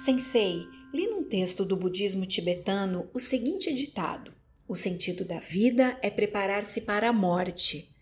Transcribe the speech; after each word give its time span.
Sensei, 0.00 0.66
li 0.94 1.06
num 1.08 1.24
texto 1.24 1.62
do 1.62 1.76
budismo 1.76 2.24
tibetano 2.24 3.10
o 3.12 3.20
seguinte 3.20 3.70
ditado: 3.74 4.32
O 4.66 4.74
sentido 4.74 5.26
da 5.26 5.40
vida 5.40 5.98
é 6.00 6.08
preparar-se 6.08 6.80
para 6.80 7.10
a 7.10 7.12
morte. 7.12 7.94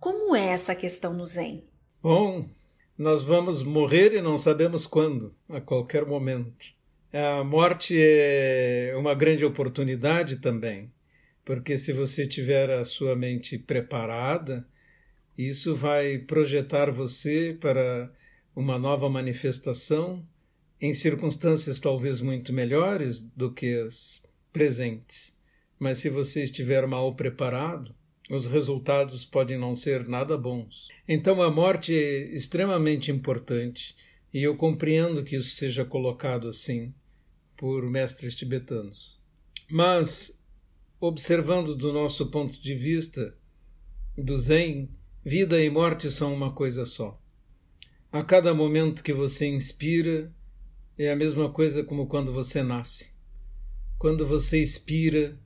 Como 0.00 0.34
é 0.34 0.46
essa 0.46 0.74
questão 0.74 1.12
no 1.12 1.26
Zen? 1.26 1.62
Bom, 2.02 2.48
nós 2.96 3.22
vamos 3.22 3.62
morrer 3.62 4.14
e 4.14 4.22
não 4.22 4.38
sabemos 4.38 4.86
quando, 4.86 5.34
a 5.46 5.60
qualquer 5.60 6.06
momento. 6.06 6.64
A 7.12 7.44
morte 7.44 7.94
é 7.94 8.94
uma 8.96 9.12
grande 9.14 9.44
oportunidade 9.44 10.36
também, 10.36 10.90
porque 11.44 11.76
se 11.76 11.92
você 11.92 12.26
tiver 12.26 12.70
a 12.70 12.84
sua 12.84 13.14
mente 13.14 13.58
preparada, 13.58 14.66
isso 15.36 15.74
vai 15.74 16.16
projetar 16.20 16.90
você 16.90 17.54
para 17.60 18.10
uma 18.56 18.78
nova 18.78 19.10
manifestação 19.10 20.26
em 20.84 20.92
circunstâncias 20.92 21.80
talvez 21.80 22.20
muito 22.20 22.52
melhores 22.52 23.20
do 23.20 23.50
que 23.50 23.74
as 23.80 24.22
presentes. 24.52 25.34
Mas 25.78 25.98
se 25.98 26.10
você 26.10 26.42
estiver 26.42 26.86
mal 26.86 27.14
preparado, 27.14 27.94
os 28.30 28.46
resultados 28.46 29.24
podem 29.24 29.58
não 29.58 29.74
ser 29.74 30.06
nada 30.06 30.36
bons. 30.36 30.88
Então 31.08 31.42
a 31.42 31.50
morte 31.50 31.94
é 31.94 32.34
extremamente 32.34 33.10
importante 33.10 33.96
e 34.32 34.42
eu 34.42 34.56
compreendo 34.56 35.24
que 35.24 35.36
isso 35.36 35.54
seja 35.54 35.84
colocado 35.84 36.48
assim 36.48 36.92
por 37.56 37.88
mestres 37.88 38.36
tibetanos. 38.36 39.18
Mas, 39.70 40.38
observando 41.00 41.74
do 41.74 41.92
nosso 41.92 42.30
ponto 42.30 42.60
de 42.60 42.74
vista 42.74 43.34
do 44.18 44.36
Zen, 44.36 44.90
Vida 45.26 45.58
e 45.64 45.70
morte 45.70 46.10
são 46.10 46.34
uma 46.34 46.52
coisa 46.52 46.84
só. 46.84 47.18
A 48.12 48.22
cada 48.22 48.52
momento 48.52 49.02
que 49.02 49.14
você 49.14 49.46
inspira, 49.46 50.30
é 50.96 51.10
a 51.10 51.16
mesma 51.16 51.50
coisa 51.50 51.82
como 51.82 52.06
quando 52.06 52.32
você 52.32 52.62
nasce. 52.62 53.12
Quando 53.98 54.26
você 54.26 54.62
expira, 54.62 55.36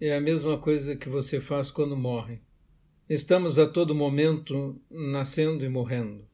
é 0.00 0.16
a 0.16 0.20
mesma 0.20 0.58
coisa 0.58 0.94
que 0.94 1.08
você 1.08 1.40
faz 1.40 1.70
quando 1.70 1.96
morre. 1.96 2.40
Estamos 3.08 3.58
a 3.58 3.66
todo 3.66 3.94
momento 3.94 4.80
nascendo 4.90 5.64
e 5.64 5.68
morrendo. 5.68 6.26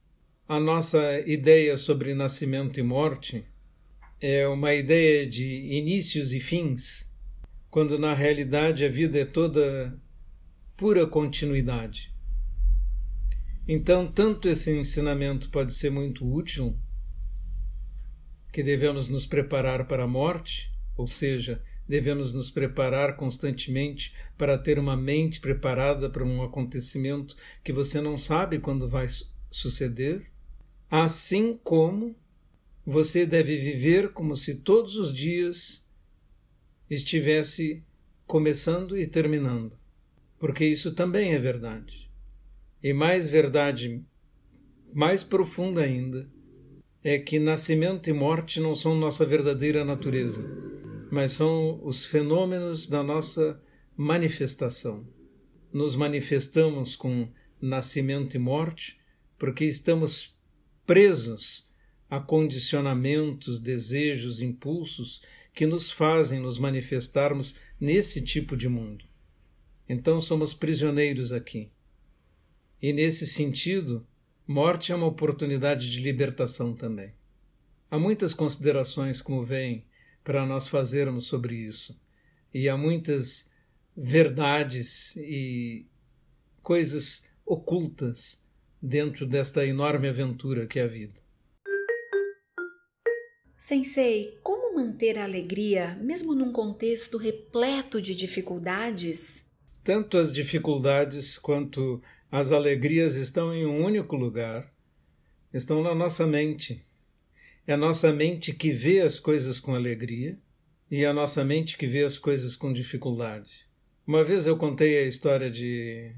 A 0.47 0.61
nossa 0.61 1.21
ideia 1.21 1.79
sobre 1.79 2.15
nascimento 2.15 2.79
e 2.79 2.83
morte 2.83 3.45
é 4.21 4.47
uma 4.47 4.75
ideia 4.75 5.27
de 5.27 5.77
inícios 5.77 6.33
e 6.33 6.41
fins, 6.41 7.11
quando 7.71 7.99
na 7.99 8.13
realidade 8.13 8.85
a 8.85 8.89
vida 8.89 9.19
é 9.19 9.25
toda 9.25 9.99
pura 10.77 11.07
continuidade. 11.07 12.13
Então, 13.67 14.11
tanto 14.11 14.49
esse 14.49 14.77
ensinamento 14.77 15.49
pode 15.49 15.73
ser 15.73 15.91
muito 15.91 16.31
útil, 16.31 16.77
que 18.53 18.63
devemos 18.63 19.09
nos 19.09 19.25
preparar 19.25 19.87
para 19.87 20.05
a 20.05 20.07
morte, 20.07 20.71
ou 20.95 21.09
seja, 21.09 21.63
devemos 21.89 22.33
nos 22.33 22.51
preparar 22.51 23.17
constantemente 23.17 24.15
para 24.37 24.59
ter 24.59 24.79
uma 24.79 24.97
mente 24.97 25.41
preparada 25.41 26.09
para 26.11 26.23
um 26.23 26.43
acontecimento 26.43 27.35
que 27.65 27.73
você 27.73 28.01
não 28.01 28.19
sabe 28.19 28.59
quando 28.59 28.87
vai 28.87 29.07
suceder, 29.51 30.31
assim 30.91 31.59
como 31.65 32.15
você 32.85 33.25
deve 33.25 33.57
viver 33.57 34.13
como 34.13 34.37
se 34.37 34.57
todos 34.57 34.97
os 34.97 35.15
dias 35.15 35.89
estivesse 36.91 37.83
começando 38.27 38.99
e 38.99 39.07
terminando, 39.07 39.79
porque 40.39 40.65
isso 40.65 40.95
também 40.95 41.33
é 41.33 41.39
verdade. 41.39 42.11
E 42.83 42.93
mais 42.93 43.29
verdade, 43.29 44.05
mais 44.93 45.23
profunda 45.23 45.83
ainda, 45.83 46.29
é 47.05 47.19
que 47.19 47.39
nascimento 47.39 48.09
e 48.09 48.13
morte 48.13 48.61
não 48.61 48.75
são 48.75 48.95
nossa 48.95 49.27
verdadeira 49.27 49.85
natureza, 49.85 50.45
mas 51.11 51.33
são 51.33 51.81
os 51.85 52.05
fenômenos 52.07 52.87
da 52.87 53.03
nossa 53.03 53.61
manifestação. 53.97 55.07
Nos 55.73 55.97
manifestamos 55.97 56.95
com 56.95 57.29
nascimento 57.61 58.37
e 58.37 58.39
morte 58.39 59.01
porque 59.39 59.65
estamos 59.65 60.37
presos 60.87 61.69
a 62.09 62.21
condicionamentos, 62.21 63.59
desejos, 63.59 64.41
impulsos 64.41 65.23
que 65.55 65.67
nos 65.67 65.91
fazem 65.91 66.41
nos 66.41 66.59
manifestarmos 66.59 67.57
nesse 67.81 68.23
tipo 68.23 68.57
de 68.57 68.69
mundo. 68.69 69.05
Então 69.89 70.21
somos 70.21 70.55
prisioneiros 70.55 71.33
aqui. 71.33 71.71
E 72.81 72.93
nesse 72.93 73.27
sentido, 73.27 74.07
morte 74.47 74.93
é 74.93 74.95
uma 74.95 75.07
oportunidade 75.07 75.91
de 75.91 76.01
libertação 76.01 76.75
também. 76.75 77.13
Há 77.91 77.99
muitas 77.99 78.33
considerações, 78.33 79.21
como 79.21 79.45
vem, 79.45 79.85
para 80.25 80.47
nós 80.47 80.69
fazermos 80.69 81.27
sobre 81.27 81.55
isso. 81.55 81.99
E 82.53 82.69
há 82.69 82.77
muitas 82.77 83.51
verdades 83.97 85.15
e 85.17 85.87
coisas 86.63 87.29
ocultas 87.45 88.43
dentro 88.81 89.27
desta 89.27 89.67
enorme 89.67 90.09
aventura 90.09 90.67
que 90.67 90.79
é 90.79 90.85
a 90.85 90.89
vida. 90.89 91.21
Sensei, 93.57 94.39
como 94.43 94.75
manter 94.75 95.19
a 95.19 95.25
alegria 95.25 95.97
mesmo 96.01 96.35
num 96.35 96.51
contexto 96.51 97.17
repleto 97.17 98.01
de 98.01 98.15
dificuldades? 98.15 99.45
Tanto 99.85 100.19
as 100.19 100.33
dificuldades 100.33 101.39
quanto 101.39 102.03
as 102.33 102.51
alegrias 102.51 103.15
estão 103.17 103.55
em 103.55 103.67
um 103.67 103.85
único 103.85 104.17
lugar, 104.17 104.73
estão 105.53 105.83
na 105.83 105.95
nossa 105.95 106.27
mente. 106.27 106.83
É 107.67 107.75
a 107.75 107.77
nossa 107.77 108.11
mente 108.11 108.55
que 108.55 108.73
vê 108.73 109.03
as 109.03 109.21
coisas 109.21 109.61
com 109.61 109.75
alegria 109.75 110.39
e 110.91 111.05
é 111.05 111.07
a 111.07 111.13
nossa 111.13 111.45
mente 111.45 111.77
que 111.77 111.87
vê 111.87 112.03
as 112.03 112.17
coisas 112.17 112.57
com 112.57 112.73
dificuldade. 112.73 113.67
Uma 114.07 114.25
vez 114.25 114.47
eu 114.47 114.57
contei 114.57 114.97
a 114.97 115.07
história 115.07 115.51
de 115.51 116.11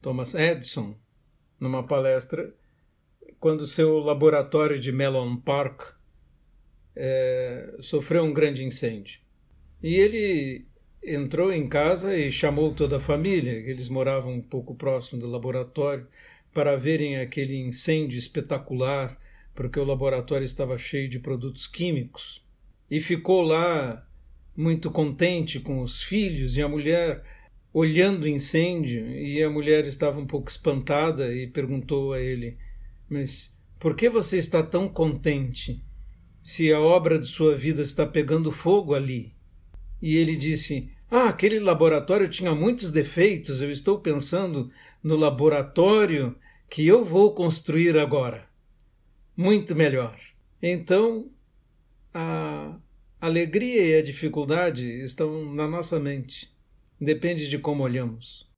Thomas 0.00 0.34
Edison 0.34 0.96
numa 1.60 1.86
palestra 1.86 2.52
quando 3.38 3.64
seu 3.64 4.00
laboratório 4.00 4.80
de 4.80 4.90
Mellon 4.90 5.36
Park 5.36 5.92
é, 6.96 7.76
sofreu 7.78 8.24
um 8.24 8.34
grande 8.34 8.64
incêndio. 8.64 9.20
E 9.80 9.94
ele 9.94 10.66
entrou 11.04 11.52
em 11.52 11.68
casa 11.68 12.16
e 12.16 12.30
chamou 12.30 12.72
toda 12.72 12.96
a 12.98 13.00
família, 13.00 13.52
eles 13.52 13.88
moravam 13.88 14.34
um 14.34 14.42
pouco 14.42 14.74
próximo 14.74 15.20
do 15.20 15.26
laboratório, 15.26 16.06
para 16.54 16.76
verem 16.76 17.16
aquele 17.16 17.56
incêndio 17.56 18.18
espetacular, 18.18 19.18
porque 19.54 19.80
o 19.80 19.84
laboratório 19.84 20.44
estava 20.44 20.76
cheio 20.76 21.08
de 21.08 21.18
produtos 21.18 21.66
químicos. 21.66 22.44
E 22.90 23.00
ficou 23.00 23.42
lá 23.42 24.06
muito 24.56 24.90
contente 24.90 25.58
com 25.58 25.80
os 25.80 26.02
filhos 26.02 26.56
e 26.56 26.62
a 26.62 26.68
mulher 26.68 27.24
olhando 27.72 28.24
o 28.24 28.28
incêndio, 28.28 29.08
e 29.10 29.42
a 29.42 29.48
mulher 29.48 29.86
estava 29.86 30.20
um 30.20 30.26
pouco 30.26 30.50
espantada 30.50 31.34
e 31.34 31.46
perguntou 31.46 32.12
a 32.12 32.20
ele: 32.20 32.58
Mas 33.08 33.56
por 33.80 33.96
que 33.96 34.10
você 34.10 34.36
está 34.36 34.62
tão 34.62 34.88
contente 34.88 35.82
se 36.42 36.70
a 36.70 36.80
obra 36.80 37.18
de 37.18 37.26
sua 37.26 37.56
vida 37.56 37.80
está 37.80 38.06
pegando 38.06 38.52
fogo 38.52 38.94
ali? 38.94 39.34
E 40.02 40.16
ele 40.16 40.36
disse: 40.36 40.91
Ah, 41.14 41.28
aquele 41.28 41.60
laboratório 41.60 42.26
tinha 42.26 42.54
muitos 42.54 42.90
defeitos, 42.90 43.60
eu 43.60 43.70
estou 43.70 44.00
pensando 44.00 44.72
no 45.04 45.14
laboratório 45.14 46.34
que 46.70 46.86
eu 46.86 47.04
vou 47.04 47.34
construir 47.34 47.98
agora. 47.98 48.48
Muito 49.36 49.74
melhor. 49.74 50.18
Então, 50.62 51.30
a 52.14 52.80
alegria 53.20 53.88
e 53.88 53.94
a 53.94 54.02
dificuldade 54.02 54.86
estão 55.04 55.54
na 55.54 55.68
nossa 55.68 56.00
mente. 56.00 56.50
Depende 56.98 57.50
de 57.50 57.58
como 57.58 57.82
olhamos. 57.82 58.50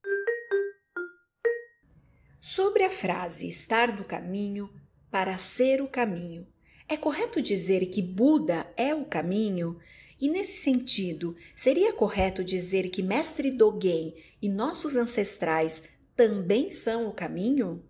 Sobre 2.40 2.84
a 2.84 2.90
frase 2.90 3.48
estar 3.48 3.90
do 3.90 4.04
caminho 4.04 4.70
para 5.10 5.38
ser 5.38 5.82
o 5.82 5.88
caminho, 5.88 6.46
é 6.88 6.96
correto 6.96 7.42
dizer 7.42 7.86
que 7.86 8.00
Buda 8.00 8.72
é 8.76 8.94
o 8.94 9.04
caminho? 9.04 9.76
E 10.24 10.28
nesse 10.30 10.56
sentido, 10.56 11.36
seria 11.54 11.92
correto 11.92 12.42
dizer 12.42 12.88
que 12.88 13.02
Mestre 13.02 13.50
Dogen 13.50 14.14
e 14.40 14.48
nossos 14.48 14.96
ancestrais 14.96 15.82
também 16.16 16.70
são 16.70 17.06
o 17.06 17.12
caminho? 17.12 17.84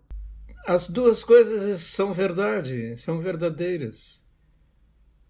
As 0.67 0.89
duas 0.89 1.23
coisas 1.23 1.79
são 1.79 2.11
verdade, 2.11 2.97
são 2.97 3.21
verdadeiras. 3.21 4.21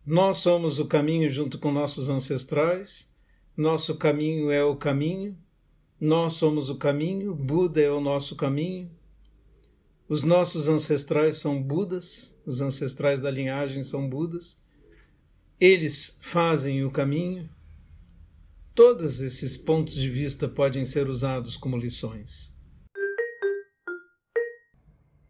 Nós 0.03 0.37
somos 0.37 0.79
o 0.79 0.87
caminho 0.87 1.29
junto 1.29 1.59
com 1.59 1.71
nossos 1.71 2.09
ancestrais, 2.09 3.07
nosso 3.55 3.97
caminho 3.97 4.49
é 4.49 4.63
o 4.63 4.75
caminho, 4.75 5.37
nós 6.01 6.33
somos 6.33 6.71
o 6.71 6.75
caminho, 6.75 7.35
Buda 7.35 7.81
é 7.81 7.91
o 7.91 8.01
nosso 8.01 8.35
caminho. 8.35 8.89
Os 10.09 10.23
nossos 10.23 10.67
ancestrais 10.67 11.37
são 11.37 11.61
Budas, 11.61 12.35
os 12.47 12.61
ancestrais 12.61 13.21
da 13.21 13.29
linhagem 13.29 13.83
são 13.83 14.09
Budas 14.09 14.64
eles 15.59 16.17
fazem 16.21 16.83
o 16.83 16.91
caminho. 16.91 17.49
Todos 18.73 19.21
esses 19.21 19.55
pontos 19.55 19.95
de 19.95 20.09
vista 20.09 20.47
podem 20.47 20.83
ser 20.83 21.07
usados 21.07 21.55
como 21.55 21.77
lições. 21.77 22.53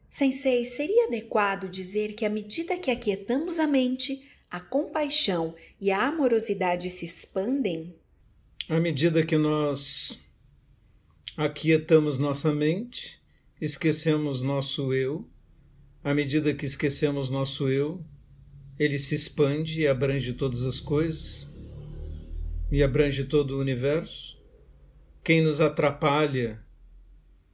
Sensei, 0.09 0.63
seria 0.65 1.07
adequado 1.07 1.69
dizer 1.69 2.13
que 2.13 2.25
à 2.25 2.29
medida 2.29 2.77
que 2.77 2.89
aquietamos 2.89 3.59
a 3.59 3.67
mente, 3.67 4.25
a 4.49 4.59
compaixão 4.59 5.53
e 5.79 5.91
a 5.91 6.07
amorosidade 6.07 6.89
se 6.89 7.05
expandem? 7.05 7.95
À 8.67 8.79
medida 8.79 9.25
que 9.25 9.37
nós 9.37 10.17
aquietamos 11.35 12.17
nossa 12.17 12.53
mente, 12.53 13.21
esquecemos 13.59 14.41
nosso 14.41 14.93
eu, 14.93 15.27
à 16.03 16.13
medida 16.13 16.53
que 16.53 16.65
esquecemos 16.65 17.29
nosso 17.29 17.67
eu, 17.67 18.03
ele 18.77 18.99
se 18.99 19.15
expande 19.15 19.81
e 19.81 19.87
abrange 19.87 20.33
todas 20.33 20.63
as 20.63 20.79
coisas 20.79 21.47
e 22.71 22.83
abrange 22.83 23.23
todo 23.23 23.51
o 23.51 23.59
universo. 23.59 24.37
Quem 25.23 25.41
nos 25.41 25.61
atrapalha, 25.61 26.61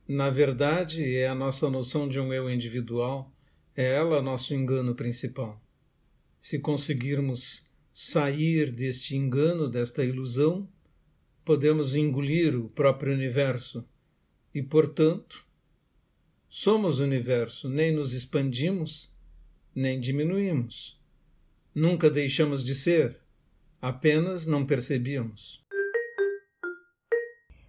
na 0.07 0.29
verdade, 0.29 1.15
é 1.15 1.27
a 1.27 1.35
nossa 1.35 1.69
noção 1.69 2.07
de 2.07 2.19
um 2.19 2.33
eu 2.33 2.49
individual, 2.49 3.31
é 3.75 3.93
ela 3.93 4.21
nosso 4.21 4.53
engano 4.53 4.95
principal. 4.95 5.61
Se 6.39 6.57
conseguirmos 6.59 7.69
sair 7.93 8.71
deste 8.71 9.15
engano, 9.15 9.69
desta 9.69 10.03
ilusão, 10.03 10.67
podemos 11.45 11.93
engolir 11.95 12.55
o 12.55 12.69
próprio 12.69 13.13
universo 13.13 13.87
e, 14.53 14.61
portanto, 14.61 15.45
somos 16.49 16.99
o 16.99 17.03
universo, 17.03 17.69
nem 17.69 17.93
nos 17.93 18.13
expandimos, 18.13 19.15
nem 19.73 19.99
diminuímos. 19.99 21.00
Nunca 21.73 22.09
deixamos 22.09 22.63
de 22.63 22.75
ser, 22.75 23.17
apenas 23.81 24.45
não 24.45 24.65
percebíamos. 24.65 25.61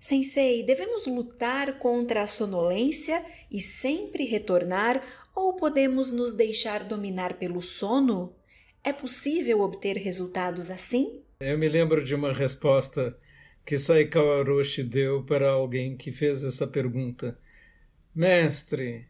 Sensei, 0.01 0.65
devemos 0.65 1.07
lutar 1.07 1.79
contra 1.79 2.23
a 2.23 2.27
sonolência 2.27 3.25
e 3.49 3.61
sempre 3.61 4.25
retornar 4.25 5.01
ou 5.33 5.55
podemos 5.55 6.11
nos 6.11 6.35
deixar 6.35 6.83
dominar 6.83 7.35
pelo 7.35 7.63
sono? 7.63 8.35
É 8.83 8.93
possível 8.93 9.61
obter 9.61 9.97
resultados 9.97 10.73
assim? 10.73 11.23
Eu 11.39 11.57
me 11.57 11.69
lembro 11.69 12.03
de 12.03 12.17
uma 12.17 12.33
resposta 12.33 13.17
que 13.65 13.79
Saikawa 13.79 14.43
Roshi 14.43 14.83
deu 14.83 15.23
para 15.23 15.51
alguém 15.51 15.97
que 15.97 16.11
fez 16.11 16.43
essa 16.43 16.67
pergunta. 16.67 17.39
Mestre, 18.13 19.07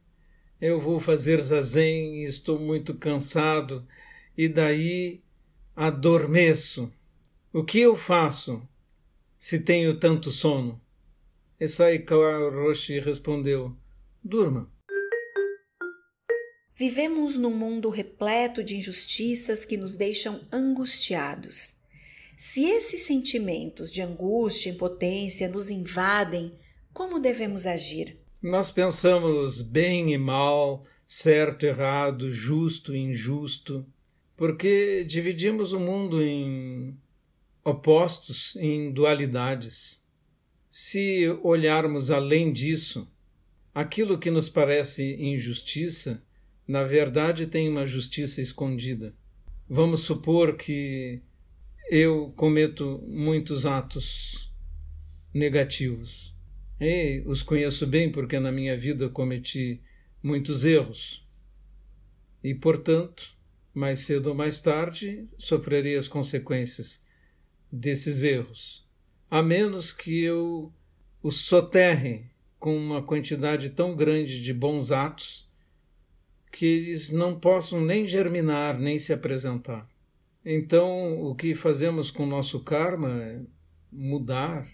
eu 0.60 0.78
vou 0.78 1.00
fazer 1.00 1.40
zazen 1.42 2.22
e 2.22 2.24
estou 2.24 2.58
muito 2.58 2.94
cansado 2.94 3.88
e 4.36 4.48
daí 4.48 5.22
adormeço. 5.74 6.92
O 7.52 7.64
que 7.64 7.80
eu 7.80 7.94
faço 7.94 8.66
se 9.38 9.58
tenho 9.58 9.98
tanto 9.98 10.30
sono? 10.30 10.80
E 11.60 11.68
Saikawa 11.68 12.50
Roshi 12.50 12.98
respondeu: 12.98 13.76
Durma. 14.22 14.70
Vivemos 16.74 17.38
num 17.38 17.54
mundo 17.54 17.90
repleto 17.90 18.64
de 18.64 18.76
injustiças 18.76 19.64
que 19.64 19.76
nos 19.76 19.94
deixam 19.94 20.40
angustiados. 20.50 21.74
Se 22.36 22.64
esses 22.64 23.02
sentimentos 23.02 23.90
de 23.90 24.00
angústia 24.00 24.70
e 24.70 24.74
impotência 24.74 25.48
nos 25.48 25.68
invadem, 25.68 26.58
como 26.92 27.20
devemos 27.20 27.66
agir? 27.66 28.18
Nós 28.42 28.70
pensamos 28.70 29.62
bem 29.62 30.12
e 30.12 30.18
mal, 30.18 30.82
certo, 31.06 31.64
errado, 31.64 32.30
justo 32.30 32.96
e 32.96 32.98
injusto, 32.98 33.86
porque 34.42 35.04
dividimos 35.04 35.72
o 35.72 35.78
mundo 35.78 36.20
em 36.20 36.98
opostos, 37.64 38.56
em 38.56 38.90
dualidades. 38.90 40.02
Se 40.68 41.28
olharmos 41.44 42.10
além 42.10 42.52
disso, 42.52 43.08
aquilo 43.72 44.18
que 44.18 44.32
nos 44.32 44.48
parece 44.48 45.14
injustiça 45.14 46.24
na 46.66 46.82
verdade 46.82 47.46
tem 47.46 47.68
uma 47.68 47.86
justiça 47.86 48.42
escondida. 48.42 49.14
Vamos 49.68 50.00
supor 50.00 50.56
que 50.56 51.22
eu 51.88 52.32
cometo 52.34 53.00
muitos 53.06 53.64
atos 53.64 54.52
negativos. 55.32 56.34
E 56.80 57.22
os 57.26 57.42
conheço 57.42 57.86
bem 57.86 58.10
porque 58.10 58.40
na 58.40 58.50
minha 58.50 58.76
vida 58.76 59.08
cometi 59.08 59.80
muitos 60.20 60.64
erros. 60.64 61.24
E, 62.42 62.52
portanto, 62.56 63.40
mais 63.74 64.00
cedo 64.00 64.28
ou 64.28 64.34
mais 64.34 64.60
tarde, 64.60 65.26
sofrerei 65.38 65.96
as 65.96 66.08
consequências 66.08 67.02
desses 67.70 68.22
erros. 68.22 68.86
A 69.30 69.42
menos 69.42 69.90
que 69.90 70.22
eu 70.22 70.72
os 71.22 71.40
soterre 71.42 72.30
com 72.58 72.76
uma 72.76 73.02
quantidade 73.02 73.70
tão 73.70 73.94
grande 73.96 74.42
de 74.42 74.52
bons 74.52 74.90
atos 74.90 75.48
que 76.50 76.66
eles 76.66 77.10
não 77.10 77.38
possam 77.38 77.80
nem 77.80 78.04
germinar, 78.06 78.78
nem 78.78 78.98
se 78.98 79.12
apresentar. 79.12 79.88
Então, 80.44 81.22
o 81.22 81.34
que 81.34 81.54
fazemos 81.54 82.10
com 82.10 82.24
o 82.24 82.28
nosso 82.28 82.60
karma 82.60 83.22
é 83.22 83.40
mudar 83.90 84.68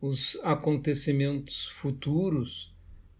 os 0.00 0.38
acontecimentos 0.42 1.66
futuros 1.66 2.74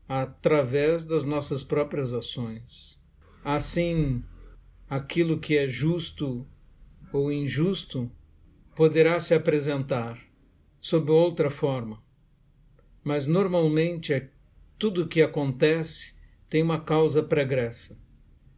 através 0.09 1.05
das 1.05 1.25
nossas 1.25 1.65
próprias 1.65 2.13
ações. 2.13 2.99
Assim, 3.45 4.23
aquilo 4.89 5.39
que 5.39 5.57
é 5.57 5.67
justo 5.67 6.47
ou 7.13 7.33
injusto 7.33 8.11
poderá 8.75 9.19
se 9.19 9.35
apresentar 9.35 10.19
sob 10.81 11.11
outra 11.11 11.51
forma, 11.51 12.03
mas 13.03 13.27
normalmente 13.27 14.13
é 14.13 14.31
tudo 14.79 15.03
o 15.03 15.09
que 15.09 15.23
acontece 15.23 16.15
tem 16.49 16.63
uma 16.63 16.81
causa 16.81 17.23
pregressa. 17.23 17.99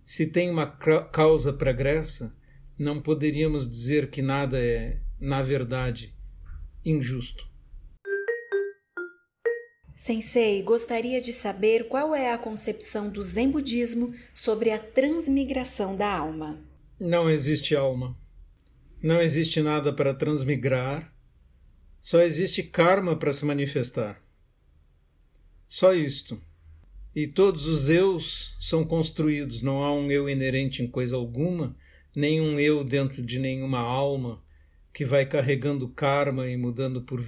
Se 0.05 0.27
tem 0.27 0.51
uma 0.51 0.67
causa 0.67 1.53
pregressa, 1.53 2.37
não 2.79 3.01
poderíamos 3.01 3.69
dizer 3.69 4.11
que 4.11 4.23
nada 4.23 4.59
é, 4.59 5.01
na 5.21 5.43
verdade, 5.43 6.15
injusto. 6.85 7.49
Sensei, 9.99 10.63
gostaria 10.63 11.21
de 11.21 11.33
saber 11.33 11.89
qual 11.89 12.15
é 12.15 12.33
a 12.33 12.39
concepção 12.39 13.11
do 13.11 13.21
Zen 13.21 13.51
budismo 13.51 14.15
sobre 14.33 14.71
a 14.71 14.79
transmigração 14.79 15.97
da 15.97 16.09
alma. 16.09 16.63
Não 17.01 17.29
existe 17.29 17.75
alma. 17.75 18.17
Não 19.03 19.21
existe 19.21 19.61
nada 19.61 19.93
para 19.93 20.15
transmigrar. 20.15 21.13
Só 22.01 22.21
existe 22.21 22.63
karma 22.63 23.17
para 23.17 23.33
se 23.33 23.45
manifestar. 23.45 24.23
Só 25.67 25.93
isto. 25.93 26.41
E 27.13 27.27
todos 27.27 27.67
os 27.67 27.91
eus 27.91 28.57
são 28.61 28.85
construídos, 28.85 29.63
não 29.63 29.83
há 29.83 29.93
um 29.93 30.13
eu 30.13 30.31
inerente 30.31 30.81
em 30.81 30.87
coisa 30.87 31.17
alguma, 31.17 31.77
nem 32.15 32.41
um 32.41 32.61
eu 32.61 32.85
dentro 32.85 33.21
de 33.21 33.41
nenhuma 33.41 33.81
alma 33.81 34.41
que 34.95 35.05
vai 35.05 35.27
carregando 35.27 35.89
karma 35.89 36.49
e 36.49 36.57
mudando 36.57 37.03
por, 37.03 37.21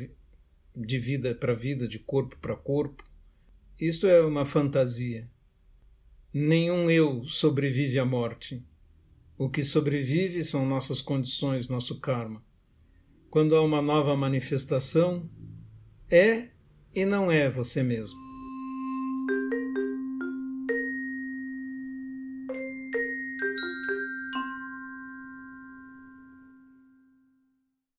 de 0.77 0.99
vida 0.99 1.35
para 1.35 1.55
vida, 1.55 1.89
de 1.89 1.99
corpo 1.99 2.37
para 2.41 2.57
corpo. 2.57 3.05
Isto 3.79 4.07
é 4.07 4.21
uma 4.21 4.45
fantasia. 4.45 5.29
Nenhum 6.33 6.91
eu 6.91 7.25
sobrevive 7.25 7.99
à 7.99 8.05
morte. 8.05 8.63
O 9.37 9.49
que 9.49 9.65
sobrevive 9.65 10.45
são 10.45 10.67
nossas 10.67 11.03
condições, 11.03 11.67
nosso 11.67 11.99
karma. 11.99 12.45
Quando 13.31 13.57
há 13.57 13.63
uma 13.63 13.81
nova 13.81 14.17
manifestação, 14.17 15.29
é 16.11 16.49
e 16.95 17.05
não 17.05 17.31
é 17.31 17.49
você 17.49 17.83
mesmo. 17.83 18.30